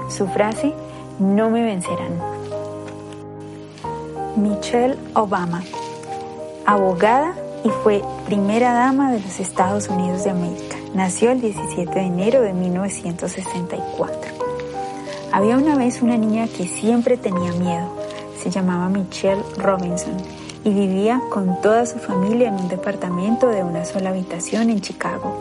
Su 0.10 0.28
frase, 0.28 0.74
no 1.20 1.50
me 1.50 1.64
vencerán. 1.64 2.14
Michelle 4.38 4.96
Obama, 5.16 5.64
abogada 6.66 7.34
y 7.64 7.70
fue 7.84 8.02
primera 8.26 8.72
dama 8.72 9.12
de 9.12 9.20
los 9.20 9.40
Estados 9.40 9.90
Unidos 9.90 10.24
de 10.24 10.30
América. 10.30 10.78
Nació 10.94 11.32
el 11.32 11.42
17 11.42 11.92
de 11.92 12.06
enero 12.06 12.42
de 12.42 12.54
1964. 12.54 14.32
Había 15.34 15.58
una 15.58 15.76
vez 15.76 16.02
una 16.02 16.18
niña 16.18 16.48
que 16.48 16.68
siempre 16.68 17.18
tenía 17.18 17.52
miedo. 17.52 18.07
Se 18.42 18.50
llamaba 18.50 18.90
Michelle 18.90 19.44
Robinson 19.58 20.18
y 20.64 20.70
vivía 20.70 21.22
con 21.30 21.62
toda 21.62 21.86
su 21.86 21.98
familia 22.00 22.50
en 22.50 22.56
un 22.56 22.68
departamento 22.68 23.48
de 23.48 23.64
una 23.64 23.86
sola 23.86 24.10
habitación 24.10 24.70
en 24.70 24.82
Chicago. 24.82 25.38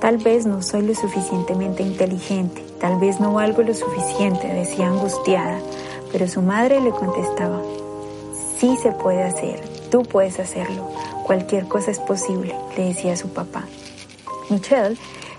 Tal 0.00 0.18
vez 0.18 0.46
no 0.46 0.62
soy 0.62 0.82
lo 0.82 0.94
suficientemente 0.94 1.82
inteligente, 1.82 2.64
tal 2.80 2.98
vez 2.98 3.18
no 3.20 3.32
valgo 3.32 3.62
lo 3.62 3.74
suficiente, 3.74 4.46
decía 4.48 4.88
angustiada, 4.88 5.58
pero 6.12 6.28
su 6.28 6.42
madre 6.42 6.80
le 6.80 6.90
contestaba, 6.90 7.60
sí 8.58 8.76
se 8.82 8.92
puede 8.92 9.22
hacer, 9.22 9.60
tú 9.90 10.02
puedes 10.02 10.38
hacerlo, 10.38 10.88
cualquier 11.24 11.66
cosa 11.66 11.90
es 11.90 11.98
posible, 11.98 12.54
le 12.76 12.88
decía 12.88 13.16
su 13.16 13.28
papá. 13.30 13.64
Michelle 14.50 14.96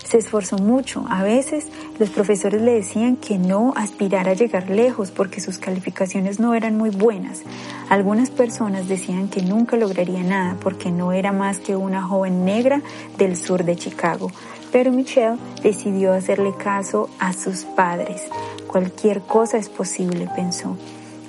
se 0.08 0.16
esforzó 0.16 0.56
mucho. 0.56 1.04
A 1.10 1.22
veces 1.22 1.66
los 1.98 2.08
profesores 2.08 2.62
le 2.62 2.72
decían 2.72 3.16
que 3.16 3.38
no 3.38 3.74
aspirara 3.76 4.30
a 4.30 4.34
llegar 4.34 4.70
lejos 4.70 5.10
porque 5.10 5.40
sus 5.40 5.58
calificaciones 5.58 6.40
no 6.40 6.54
eran 6.54 6.78
muy 6.78 6.88
buenas. 6.88 7.42
Algunas 7.90 8.30
personas 8.30 8.88
decían 8.88 9.28
que 9.28 9.42
nunca 9.42 9.76
lograría 9.76 10.22
nada 10.22 10.56
porque 10.60 10.90
no 10.90 11.12
era 11.12 11.32
más 11.32 11.58
que 11.58 11.76
una 11.76 12.02
joven 12.02 12.46
negra 12.46 12.80
del 13.18 13.36
sur 13.36 13.64
de 13.64 13.76
Chicago. 13.76 14.32
Pero 14.72 14.92
Michelle 14.92 15.38
decidió 15.62 16.14
hacerle 16.14 16.54
caso 16.56 17.10
a 17.18 17.34
sus 17.34 17.64
padres. 17.64 18.22
Cualquier 18.66 19.20
cosa 19.20 19.58
es 19.58 19.68
posible, 19.68 20.28
pensó. 20.34 20.76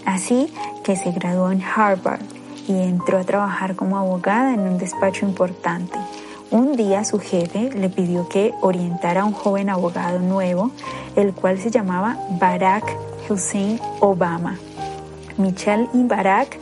Así 0.06 0.54
que 0.86 0.96
se 0.96 1.12
graduó 1.12 1.52
en 1.52 1.62
Harvard 1.62 2.22
y 2.68 2.82
entró 2.82 3.18
a 3.18 3.24
trabajar 3.26 3.76
como 3.76 3.98
abogada 3.98 4.54
en 4.54 4.62
un 4.62 4.78
despacho 4.78 5.26
importante. 5.26 5.98
Un 6.52 6.76
día 6.76 7.06
su 7.06 7.20
jefe 7.20 7.70
le 7.76 7.90
pidió 7.90 8.28
que 8.28 8.56
orientara 8.62 9.22
a 9.22 9.26
un 9.26 9.34
joven 9.34 9.70
abogado 9.70 10.18
nuevo, 10.18 10.72
el 11.16 11.32
cual 11.32 11.60
se 11.60 11.70
llamaba 11.70 12.18
Barack 12.40 12.86
Hussein 13.30 13.80
Obama. 14.00 14.58
Michelle 15.38 15.88
y 15.94 16.04
Barack 16.06 16.58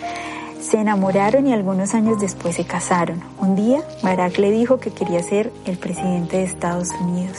se 0.60 0.82
enamoraron 0.82 1.48
y 1.48 1.54
algunos 1.54 1.94
años 1.94 2.20
después 2.20 2.58
se 2.58 2.66
casaron. 2.66 3.24
Un 3.40 3.56
día 3.56 3.82
Barack 4.04 4.38
le 4.40 4.52
dijo 4.52 4.78
que 4.78 4.92
quería 4.92 5.24
ser 5.24 5.54
el 5.66 5.78
presidente 5.78 6.36
de 6.36 6.44
Estados 6.44 6.90
Unidos. 7.00 7.38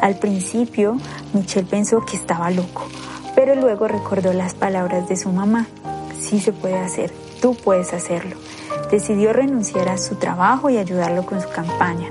Al 0.00 0.18
principio 0.18 0.96
Michelle 1.34 1.68
pensó 1.68 2.06
que 2.06 2.16
estaba 2.16 2.50
loco, 2.50 2.86
pero 3.34 3.54
luego 3.56 3.88
recordó 3.88 4.32
las 4.32 4.54
palabras 4.54 5.06
de 5.06 5.18
su 5.18 5.28
mamá. 5.32 5.66
Sí 6.18 6.40
se 6.40 6.52
puede 6.52 6.78
hacer, 6.78 7.12
tú 7.42 7.54
puedes 7.54 7.92
hacerlo 7.92 8.36
decidió 8.90 9.32
renunciar 9.32 9.88
a 9.88 9.98
su 9.98 10.16
trabajo 10.16 10.70
y 10.70 10.78
ayudarlo 10.78 11.24
con 11.24 11.40
su 11.40 11.48
campaña. 11.48 12.08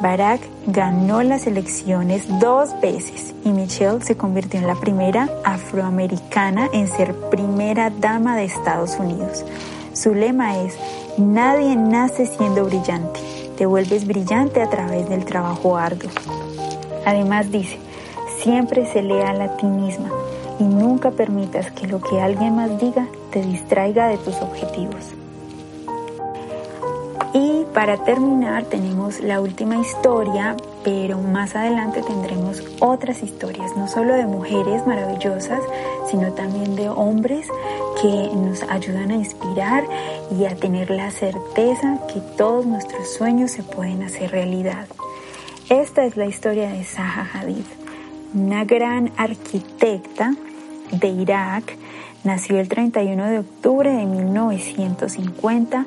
Barack 0.00 0.42
ganó 0.66 1.22
las 1.22 1.46
elecciones 1.46 2.26
dos 2.38 2.78
veces 2.82 3.34
y 3.44 3.50
Michelle 3.50 4.02
se 4.02 4.16
convirtió 4.16 4.60
en 4.60 4.66
la 4.66 4.74
primera 4.74 5.30
afroamericana 5.42 6.68
en 6.72 6.86
ser 6.86 7.14
primera 7.30 7.90
dama 7.90 8.36
de 8.36 8.44
Estados 8.44 8.98
Unidos. 8.98 9.44
Su 9.94 10.14
lema 10.14 10.58
es, 10.58 10.76
nadie 11.16 11.76
nace 11.76 12.26
siendo 12.26 12.66
brillante, 12.66 13.20
te 13.56 13.64
vuelves 13.64 14.06
brillante 14.06 14.60
a 14.60 14.68
través 14.68 15.08
del 15.08 15.24
trabajo 15.24 15.78
arduo. 15.78 16.10
Además 17.06 17.50
dice, 17.50 17.78
siempre 18.42 18.84
se 18.92 19.00
lea 19.02 19.30
a 19.30 19.56
ti 19.56 19.64
misma 19.64 20.10
y 20.58 20.64
nunca 20.64 21.10
permitas 21.10 21.70
que 21.70 21.86
lo 21.86 22.00
que 22.00 22.20
alguien 22.20 22.56
más 22.56 22.78
diga 22.78 23.06
te 23.30 23.40
distraiga 23.40 24.08
de 24.08 24.18
tus 24.18 24.36
objetivos. 24.42 25.14
Y 27.38 27.66
para 27.74 27.98
terminar 27.98 28.64
tenemos 28.64 29.20
la 29.20 29.42
última 29.42 29.76
historia, 29.76 30.56
pero 30.82 31.18
más 31.18 31.54
adelante 31.54 32.00
tendremos 32.00 32.62
otras 32.80 33.22
historias, 33.22 33.76
no 33.76 33.88
solo 33.88 34.14
de 34.14 34.24
mujeres 34.24 34.86
maravillosas, 34.86 35.60
sino 36.10 36.32
también 36.32 36.76
de 36.76 36.88
hombres 36.88 37.46
que 38.00 38.30
nos 38.34 38.62
ayudan 38.62 39.10
a 39.10 39.16
inspirar 39.16 39.84
y 40.30 40.46
a 40.46 40.56
tener 40.56 40.88
la 40.88 41.10
certeza 41.10 41.98
que 42.10 42.20
todos 42.38 42.64
nuestros 42.64 43.12
sueños 43.12 43.50
se 43.50 43.62
pueden 43.62 44.02
hacer 44.02 44.30
realidad. 44.30 44.86
Esta 45.68 46.06
es 46.06 46.16
la 46.16 46.24
historia 46.24 46.70
de 46.70 46.84
Zaha 46.84 47.28
Hadid, 47.34 47.66
una 48.32 48.64
gran 48.64 49.12
arquitecta 49.18 50.32
de 50.90 51.08
Irak. 51.08 51.76
Nació 52.24 52.58
el 52.58 52.68
31 52.68 53.26
de 53.26 53.38
octubre 53.40 53.92
de 53.92 54.06
1950 54.06 55.86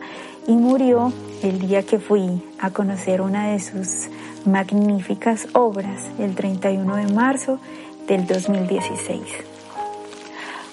y 0.49 0.53
murió 0.53 1.13
el 1.43 1.59
día 1.59 1.83
que 1.83 1.99
fui 1.99 2.41
a 2.57 2.71
conocer 2.71 3.21
una 3.21 3.51
de 3.51 3.59
sus 3.59 4.07
magníficas 4.45 5.47
obras, 5.53 6.09
el 6.17 6.33
31 6.33 6.95
de 6.95 7.13
marzo 7.13 7.59
del 8.07 8.25
2016. 8.25 9.21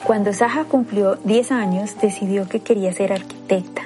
Cuando 0.03 0.33
Saja 0.33 0.65
cumplió 0.65 1.17
10 1.17 1.53
años, 1.53 1.95
decidió 2.01 2.49
que 2.49 2.61
quería 2.61 2.91
ser 2.95 3.13
arquitecta. 3.13 3.83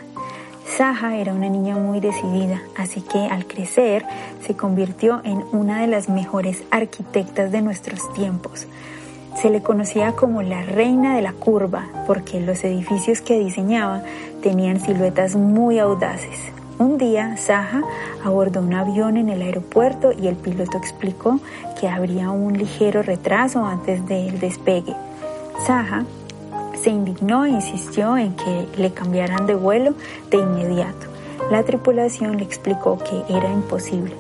Saja 0.65 1.17
era 1.17 1.35
una 1.35 1.49
niña 1.49 1.77
muy 1.77 1.99
decidida, 1.99 2.63
así 2.77 3.01
que 3.01 3.19
al 3.19 3.49
crecer 3.49 4.07
se 4.47 4.55
convirtió 4.55 5.21
en 5.25 5.43
una 5.51 5.81
de 5.81 5.89
las 5.89 6.09
mejores 6.09 6.63
arquitectas 6.71 7.51
de 7.51 7.63
nuestros 7.63 8.15
tiempos. 8.15 8.69
Se 9.41 9.49
le 9.49 9.63
conocía 9.63 10.13
como 10.13 10.43
la 10.43 10.61
reina 10.61 11.17
de 11.17 11.23
la 11.23 11.33
curva 11.33 11.87
porque 12.07 12.43
los 12.43 12.63
edificios 12.63 13.23
que 13.23 13.39
diseñaba 13.39 14.03
tenían 14.43 14.81
siluetas 14.81 15.35
muy 15.35 15.79
audaces. 15.79 16.53
Un 16.79 16.99
día, 16.99 17.39
Saha 17.39 17.83
abordó 18.23 18.61
un 18.61 18.75
avión 18.75 19.17
en 19.17 19.31
el 19.31 19.41
aeropuerto 19.41 20.13
y 20.13 20.27
el 20.27 20.37
piloto 20.37 20.77
explicó 20.77 21.41
que 21.81 21.89
habría 21.89 22.31
un 22.31 22.59
ligero 22.59 23.03
retraso 23.03 23.65
antes 23.65 24.07
del 24.07 24.39
despegue. 24.39 24.95
Saha 25.67 26.05
se 26.79 26.91
indignó 26.91 27.47
e 27.47 27.51
insistió 27.51 28.19
en 28.19 28.35
que 28.35 28.69
le 28.77 28.93
cambiaran 28.93 29.47
de 29.47 29.55
vuelo 29.55 29.95
de 30.31 30.37
inmediato. 30.37 31.07
La 31.51 31.63
tripulación 31.63 32.37
le 32.37 32.45
explicó 32.45 32.99
que 32.99 33.35
era 33.35 33.51
imposible, 33.51 34.13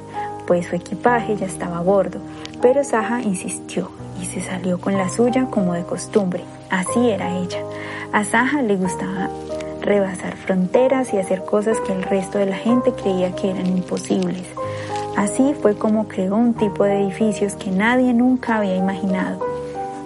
pues 0.46 0.66
su 0.68 0.76
equipaje 0.76 1.36
ya 1.36 1.44
estaba 1.44 1.76
a 1.76 1.82
bordo, 1.82 2.20
pero 2.62 2.82
Saha 2.84 3.20
insistió 3.20 3.90
y 4.20 4.26
se 4.26 4.40
salió 4.40 4.78
con 4.80 4.96
la 4.96 5.08
suya 5.08 5.46
como 5.50 5.74
de 5.74 5.84
costumbre. 5.84 6.44
Así 6.70 7.10
era 7.10 7.36
ella. 7.36 7.62
A 8.12 8.24
Saha 8.24 8.62
le 8.62 8.76
gustaba 8.76 9.30
rebasar 9.80 10.36
fronteras 10.36 11.12
y 11.12 11.18
hacer 11.18 11.44
cosas 11.44 11.78
que 11.80 11.92
el 11.92 12.02
resto 12.02 12.38
de 12.38 12.46
la 12.46 12.56
gente 12.56 12.92
creía 12.92 13.34
que 13.34 13.50
eran 13.50 13.66
imposibles. 13.66 14.42
Así 15.16 15.54
fue 15.60 15.76
como 15.76 16.08
creó 16.08 16.36
un 16.36 16.54
tipo 16.54 16.84
de 16.84 17.00
edificios 17.00 17.54
que 17.54 17.70
nadie 17.70 18.14
nunca 18.14 18.58
había 18.58 18.76
imaginado. 18.76 19.44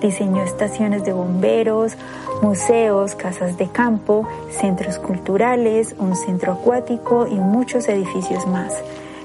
Diseñó 0.00 0.42
estaciones 0.42 1.04
de 1.04 1.12
bomberos, 1.12 1.96
museos, 2.42 3.14
casas 3.14 3.56
de 3.56 3.68
campo, 3.68 4.28
centros 4.50 4.98
culturales, 4.98 5.94
un 5.98 6.14
centro 6.16 6.52
acuático 6.52 7.26
y 7.26 7.34
muchos 7.34 7.88
edificios 7.88 8.46
más. 8.46 8.74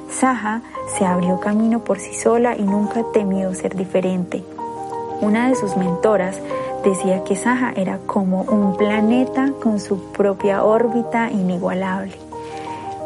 Saha 0.09 0.61
se 0.97 1.05
abrió 1.05 1.39
camino 1.39 1.83
por 1.83 1.99
sí 1.99 2.15
sola 2.15 2.55
y 2.55 2.63
nunca 2.63 3.03
temió 3.13 3.53
ser 3.53 3.75
diferente. 3.75 4.43
Una 5.21 5.49
de 5.49 5.55
sus 5.55 5.75
mentoras 5.75 6.39
decía 6.83 7.23
que 7.23 7.35
Saja 7.35 7.73
era 7.75 7.97
como 8.05 8.43
un 8.43 8.77
planeta 8.77 9.51
con 9.61 9.79
su 9.79 10.11
propia 10.11 10.63
órbita 10.63 11.29
inigualable. 11.29 12.13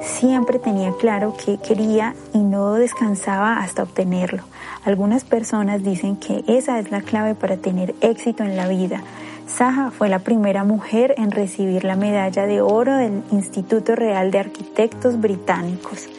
Siempre 0.02 0.60
tenía 0.60 0.91
claro 0.99 1.34
que 1.43 1.58
quería 1.58 2.13
y 2.34 2.39
no 2.39 2.73
descansaba 2.73 3.58
hasta 3.58 3.84
obtenerlo. 3.84 4.43
Algunas 4.86 5.23
personas 5.23 5.82
dicen 5.82 6.17
que 6.17 6.43
esa 6.47 6.78
es 6.78 6.91
la 6.91 7.02
clave 7.02 7.36
para 7.36 7.58
tener 7.58 7.95
éxito 8.02 8.43
en 8.43 8.58
la 8.58 8.67
vida. 8.67 9.02
Saja 9.47 9.91
fue 9.91 10.10
la 10.10 10.19
primera 10.19 10.63
mujer 10.63 11.15
en 11.17 11.32
recibir 11.32 11.84
la 11.84 11.95
medalla 11.95 12.45
de 12.45 12.62
oro 12.62 12.95
del 12.95 13.23
Instituto 13.32 13.95
Real 13.95 14.30
de 14.30 14.39
Arquitectos 14.39 15.19
Británicos. 15.19 16.10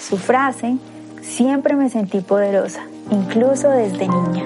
Su 0.00 0.16
frase, 0.16 0.76
siempre 1.22 1.76
me 1.76 1.88
sentí 1.88 2.20
poderosa, 2.20 2.82
incluso 3.10 3.70
desde 3.70 4.06
niña. 4.06 4.44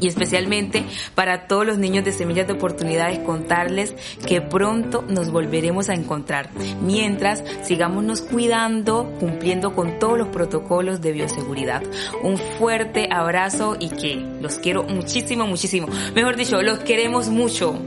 y 0.00 0.08
especialmente 0.08 0.84
para 1.14 1.46
todos 1.46 1.66
los 1.66 1.78
niños 1.78 2.04
de 2.04 2.12
Semillas 2.12 2.46
de 2.46 2.54
Oportunidades 2.54 3.18
contarles 3.20 3.94
que 4.26 4.40
pronto 4.40 5.04
nos 5.08 5.30
volveremos 5.30 5.88
a 5.88 5.94
encontrar. 5.94 6.50
Mientras 6.82 7.42
sigámonos 7.62 8.20
cuidando, 8.22 9.12
cumpliendo 9.20 9.74
con 9.74 9.98
todos 9.98 10.18
los 10.18 10.28
protocolos 10.28 11.00
de 11.00 11.12
bioseguridad. 11.12 11.82
Un 12.22 12.38
fuerte 12.38 13.08
abrazo 13.10 13.76
y 13.78 13.90
que 13.90 14.24
los 14.40 14.58
quiero 14.58 14.84
muchísimo, 14.84 15.46
muchísimo. 15.46 15.88
Mejor 16.14 16.36
dicho, 16.36 16.60
los 16.62 16.80
queremos 16.80 17.28
mucho. 17.28 17.78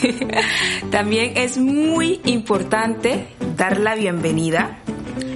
También 0.90 1.32
es 1.36 1.58
muy 1.58 2.20
importante 2.24 3.26
dar 3.56 3.78
la 3.78 3.94
bienvenida 3.94 4.78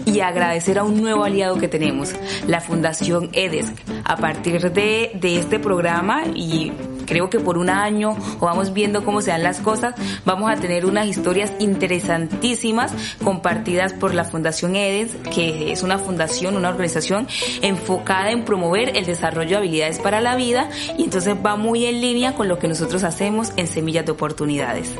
y 0.07 0.21
agradecer 0.21 0.79
a 0.79 0.85
un 0.85 1.01
nuevo 1.01 1.25
aliado 1.25 1.59
que 1.59 1.69
tenemos, 1.69 2.15
la 2.47 2.61
Fundación 2.61 3.31
EDESC. 3.33 3.75
A 4.05 4.17
partir 4.17 4.73
de, 4.73 5.13
de 5.15 5.39
este 5.39 5.59
programa 5.59 6.25
y 6.35 6.73
creo 7.07 7.31
que 7.31 7.41
por 7.41 7.59
un 7.59 7.71
año 7.71 8.17
o 8.41 8.47
vamos 8.47 8.73
viendo 8.73 9.05
cómo 9.05 9.21
se 9.21 9.31
dan 9.31 9.43
las 9.43 9.61
cosas, 9.61 9.95
vamos 10.25 10.51
a 10.51 10.57
tener 10.57 10.87
unas 10.87 11.07
historias 11.07 11.53
interesantísimas 11.59 12.93
compartidas 13.23 13.93
por 13.93 14.15
la 14.15 14.25
Fundación 14.25 14.77
EDES, 14.77 15.17
que 15.33 15.73
es 15.73 15.83
una 15.83 15.99
fundación, 15.99 16.57
una 16.57 16.69
organización 16.69 17.27
enfocada 17.63 18.31
en 18.31 18.45
promover 18.45 18.97
el 18.97 19.07
desarrollo 19.07 19.51
de 19.51 19.57
habilidades 19.57 19.99
para 19.99 20.21
la 20.21 20.37
vida 20.37 20.69
y 20.99 21.05
entonces 21.05 21.35
va 21.45 21.57
muy 21.57 21.87
en 21.87 22.01
línea 22.01 22.35
con 22.35 22.49
lo 22.49 22.59
que 22.59 22.69
nosotros 22.69 23.05
hacemos 23.05 23.53
en 23.57 23.67
Semillas 23.67 24.07
de 24.07 24.13
Oportunidades. 24.13 24.95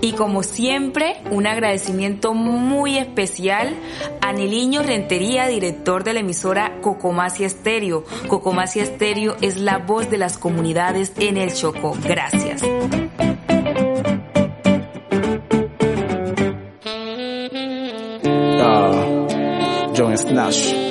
Y 0.00 0.12
como 0.12 0.42
siempre, 0.42 1.16
un 1.30 1.46
agradecimiento 1.46 2.34
muy 2.34 2.98
especial 2.98 3.74
a 4.20 4.32
Neliño 4.32 4.82
Rentería, 4.82 5.46
director 5.46 6.04
de 6.04 6.14
la 6.14 6.20
emisora 6.20 6.80
Cocomacia 6.80 7.46
Estéreo. 7.46 8.04
Cocomacia 8.28 8.82
Estéreo 8.82 9.36
es 9.40 9.56
la 9.56 9.78
voz 9.78 10.10
de 10.10 10.18
las 10.18 10.38
comunidades 10.38 11.12
en 11.30 11.36
el 11.36 11.54
Chocó. 11.54 11.96
Gracias. 12.02 12.62
Uh, 18.22 19.28
John 19.96 20.18
Snash. 20.18 20.89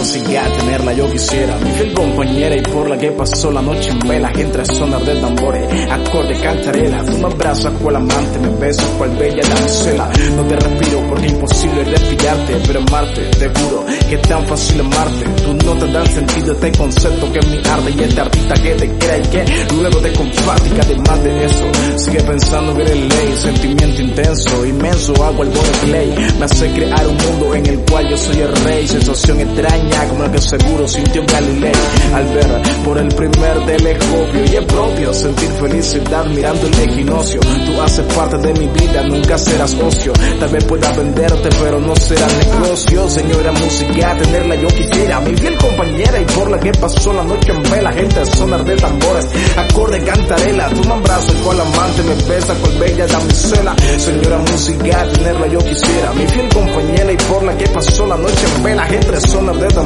Música, 0.00 0.50
tenerla 0.56 0.92
yo 0.94 1.10
quisiera. 1.10 1.56
Mi 1.58 1.70
fiel 1.72 1.92
compañera 1.92 2.56
y 2.56 2.62
por 2.62 2.88
la 2.88 2.96
que 2.96 3.10
pasó 3.12 3.50
la 3.50 3.60
noche 3.60 3.90
en 3.90 3.98
vela, 4.00 4.32
entre 4.34 4.64
sonar 4.64 5.04
de 5.04 5.14
tambores, 5.16 5.90
acorde 5.90 6.40
cantarela. 6.40 7.04
Tú 7.04 7.18
me 7.18 7.26
abrazas 7.26 7.72
cual 7.82 7.96
amante, 7.96 8.38
me 8.38 8.48
besas 8.56 8.86
cual 8.96 9.10
bella 9.16 9.42
damisela. 9.46 10.10
No 10.36 10.42
te 10.44 10.56
respiro 10.56 11.06
porque 11.06 11.26
imposible 11.26 11.84
respirarte, 11.84 12.56
pero 12.66 12.80
amarte, 12.80 13.20
te 13.38 13.48
juro 13.48 13.84
que 14.08 14.14
es 14.14 14.22
tan 14.22 14.46
fácil 14.46 14.80
amarte. 14.80 15.24
Tú 15.44 15.66
no 15.66 15.76
te 15.76 15.92
dan 15.92 16.06
sentido 16.06 16.52
este 16.52 16.72
concepto 16.72 17.32
que 17.32 17.38
es 17.38 17.48
mi 17.48 17.58
arte 17.58 17.94
y 17.94 18.02
este 18.02 18.20
artista 18.20 18.54
que 18.54 18.74
te 18.74 18.88
crea 18.96 19.18
y 19.18 19.22
que 19.22 19.44
luego 19.74 19.98
te 19.98 20.12
compática 20.14 20.82
además 20.82 21.24
de 21.24 21.44
eso. 21.44 21.66
Sigue 21.96 22.22
pensando 22.22 22.74
que 22.74 22.82
eres 22.82 22.96
ley, 22.96 23.36
sentimiento 23.36 24.02
intenso, 24.02 24.64
inmenso, 24.66 25.12
hago 25.22 25.42
el 25.42 25.50
borde 25.50 25.78
play. 25.84 26.14
Me 26.38 26.44
hace 26.46 26.72
crear 26.72 27.06
un 27.06 27.16
mundo 27.18 27.54
en 27.54 27.66
el 27.66 27.78
cual 27.80 28.08
yo 28.08 28.16
soy 28.16 28.40
el 28.40 28.56
rey, 28.64 28.88
sensación 28.88 29.40
extraña 29.40 29.89
la 29.90 30.30
que 30.30 30.38
seguro 30.38 30.86
sintió 30.86 31.22
Galilei 31.26 31.72
al 32.14 32.26
ver 32.26 32.62
por 32.84 32.98
el 32.98 33.08
primer 33.08 33.64
telescopio 33.66 34.44
y 34.44 34.56
es 34.56 34.64
propio 34.64 35.12
sentir 35.14 35.48
felicidad 35.52 36.24
mirando 36.26 36.66
el 36.66 36.80
equinoccio. 36.80 37.40
Tú 37.40 37.80
haces 37.80 38.04
parte 38.14 38.36
de 38.38 38.52
mi 38.54 38.66
vida, 38.66 39.02
nunca 39.08 39.38
serás 39.38 39.74
ocio. 39.74 40.12
Tal 40.38 40.48
vez 40.50 40.64
pueda 40.64 40.92
venderte, 40.92 41.48
pero 41.62 41.80
no 41.80 41.94
será 41.96 42.26
negocio. 42.26 43.08
Señora 43.08 43.52
música, 43.52 44.16
tenerla 44.18 44.54
yo 44.56 44.68
quisiera, 44.68 45.20
mi 45.20 45.36
fiel 45.36 45.56
compañera 45.56 46.20
y 46.20 46.24
por 46.24 46.50
la 46.50 46.58
que 46.58 46.72
pasó 46.72 47.12
la 47.12 47.24
noche 47.24 47.52
en 47.52 47.62
vela, 47.70 47.92
gente 47.92 48.26
sonar 48.26 48.64
de 48.64 48.76
tambores, 48.76 49.26
acorde 49.56 50.02
cantarela. 50.02 50.68
Tú 50.70 50.88
me 50.88 50.94
abrazas 50.94 51.34
cual 51.44 51.60
amante, 51.60 52.02
me 52.02 52.14
besa 52.14 52.54
cual 52.54 52.78
bella 52.78 53.06
damisela. 53.06 53.76
Señora 53.96 54.38
música, 54.38 55.06
tenerla 55.12 55.46
yo 55.46 55.58
quisiera, 55.58 56.12
mi 56.12 56.26
fiel 56.26 56.48
compañera 56.48 57.12
y 57.12 57.16
por 57.16 57.42
la 57.42 57.56
que 57.56 57.66
pasó 57.68 58.06
la 58.06 58.16
noche 58.16 58.46
en 58.56 58.62
vela, 58.62 58.84
gente 58.84 59.20
sonar 59.20 59.56
de 59.56 59.68
tambores, 59.68 59.79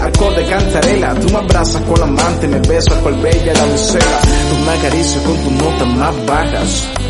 acorde 0.00 0.44
cantarela. 0.46 1.14
Tú 1.14 1.28
me 1.30 1.38
abrazas 1.38 1.82
cual 1.82 2.02
amante, 2.02 2.46
me 2.48 2.58
besas 2.60 2.94
cual 2.98 3.20
bella 3.20 3.52
damisela. 3.52 4.20
Tú 4.50 4.56
me 4.64 4.72
acaricias 4.72 5.22
con 5.22 5.36
tus 5.36 5.52
notas 5.52 5.88
más 5.96 6.26
bajas 6.26 7.03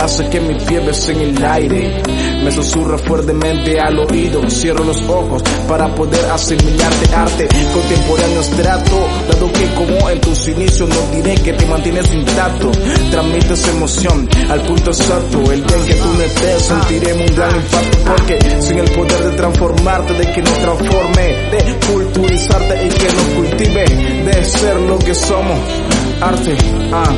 hace 0.00 0.28
que 0.28 0.40
mi 0.40 0.54
pie 0.54 0.80
bese 0.80 1.12
en 1.12 1.20
el 1.20 1.44
aire. 1.44 2.02
Me 2.42 2.50
susurra 2.50 2.96
fuertemente 2.98 3.78
al 3.78 3.98
oído, 3.98 4.48
cierro 4.48 4.84
los 4.84 5.00
ojos 5.02 5.42
para 5.68 5.94
poder 5.94 6.24
asimilarte 6.30 7.14
arte. 7.14 7.48
Contemporáneo 7.72 8.40
trato, 8.56 9.08
dado 9.30 9.52
que 9.52 9.66
como 9.74 10.10
en 10.10 10.20
tus 10.20 10.48
inicios 10.48 10.88
no 10.88 11.16
diré 11.16 11.34
que 11.34 11.52
te 11.52 11.66
mantienes 11.66 12.12
intacto, 12.12 12.70
transmites 13.10 13.68
emoción 13.68 14.28
al 14.48 14.62
punto 14.62 14.90
exacto, 14.90 15.52
el 15.52 15.66
día 15.66 15.76
que 15.86 15.94
tú 15.94 16.08
me 16.16 16.24
estés 16.24 16.62
sentiremos 16.62 17.30
un 17.30 17.36
gran 17.36 17.56
impacto 17.56 17.98
porque 18.06 18.62
sin 18.62 18.78
el 18.78 18.90
poder 18.90 19.30
de 19.30 19.36
transformarte, 19.36 20.14
de 20.14 20.32
que 20.32 20.42
nos 20.42 20.58
transforme, 20.58 21.22
de 21.22 21.78
culturizarte 21.92 22.86
y 22.86 22.88
que 22.88 23.04
nos 23.04 23.24
cultive, 23.36 23.84
de 24.24 24.44
ser 24.44 24.80
lo 24.80 24.98
que 24.98 25.14
somos, 25.14 25.58
arte, 26.20 26.56
ah, 26.92 27.16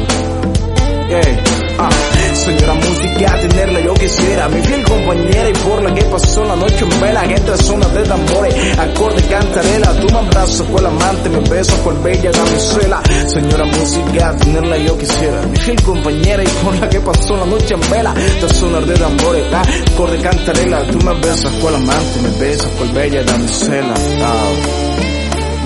yeah, 1.08 1.44
ah. 1.78 2.11
Señora 2.34 2.74
música, 2.74 3.40
tenerla 3.40 3.80
yo 3.80 3.94
quisiera. 3.94 4.48
Mi 4.48 4.62
fiel 4.62 4.82
compañera 4.84 5.48
y 5.50 5.52
por 5.52 5.82
la 5.82 5.94
que 5.94 6.02
pasó 6.04 6.44
la 6.44 6.56
noche 6.56 6.84
en 6.84 7.00
vela 7.00 7.24
Entre 7.24 7.56
zonas 7.58 7.94
de 7.94 8.02
tambores, 8.02 8.78
acorde 8.78 9.22
cantarela 9.28 10.00
Tú 10.00 10.06
me 10.12 10.18
abrazas 10.18 10.66
cual 10.68 10.86
amante, 10.86 11.28
me 11.28 11.40
besas 11.48 11.78
cual 11.80 11.98
bella 11.98 12.30
damisela 12.30 13.02
Señora 13.26 13.64
música, 13.64 14.36
tenerla 14.36 14.76
yo 14.78 14.98
quisiera. 14.98 15.42
Mi 15.42 15.56
fiel 15.56 15.82
compañera 15.82 16.42
y 16.42 16.48
por 16.64 16.78
la 16.78 16.88
que 16.88 17.00
pasó 17.00 17.36
la 17.36 17.46
noche 17.46 17.74
en 17.74 17.90
vela 17.90 18.14
Entre 18.16 18.48
zonas 18.54 18.86
de 18.86 18.94
tambores, 18.94 19.44
acorde 19.52 20.18
cantarela 20.18 20.82
Tú 20.84 20.98
me 21.04 21.14
besas 21.14 21.52
cual 21.60 21.74
amante, 21.74 22.20
me 22.22 22.44
besas 22.44 22.70
cual 22.78 22.92
bella 22.92 23.22
damisela 23.24 23.94
oh. 23.94 24.54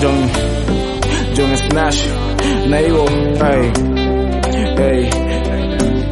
John, 0.03 0.31
John 1.35 1.57
Snash, 1.57 2.07
Neighbor, 2.67 3.09
hey, 3.41 3.73
hey 4.77 5.56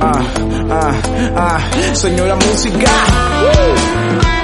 ah, 0.04 0.22
ah, 0.70 0.94
ah, 1.36 1.94
señora 1.94 2.36
música. 2.36 2.90
Woo. 3.42 4.43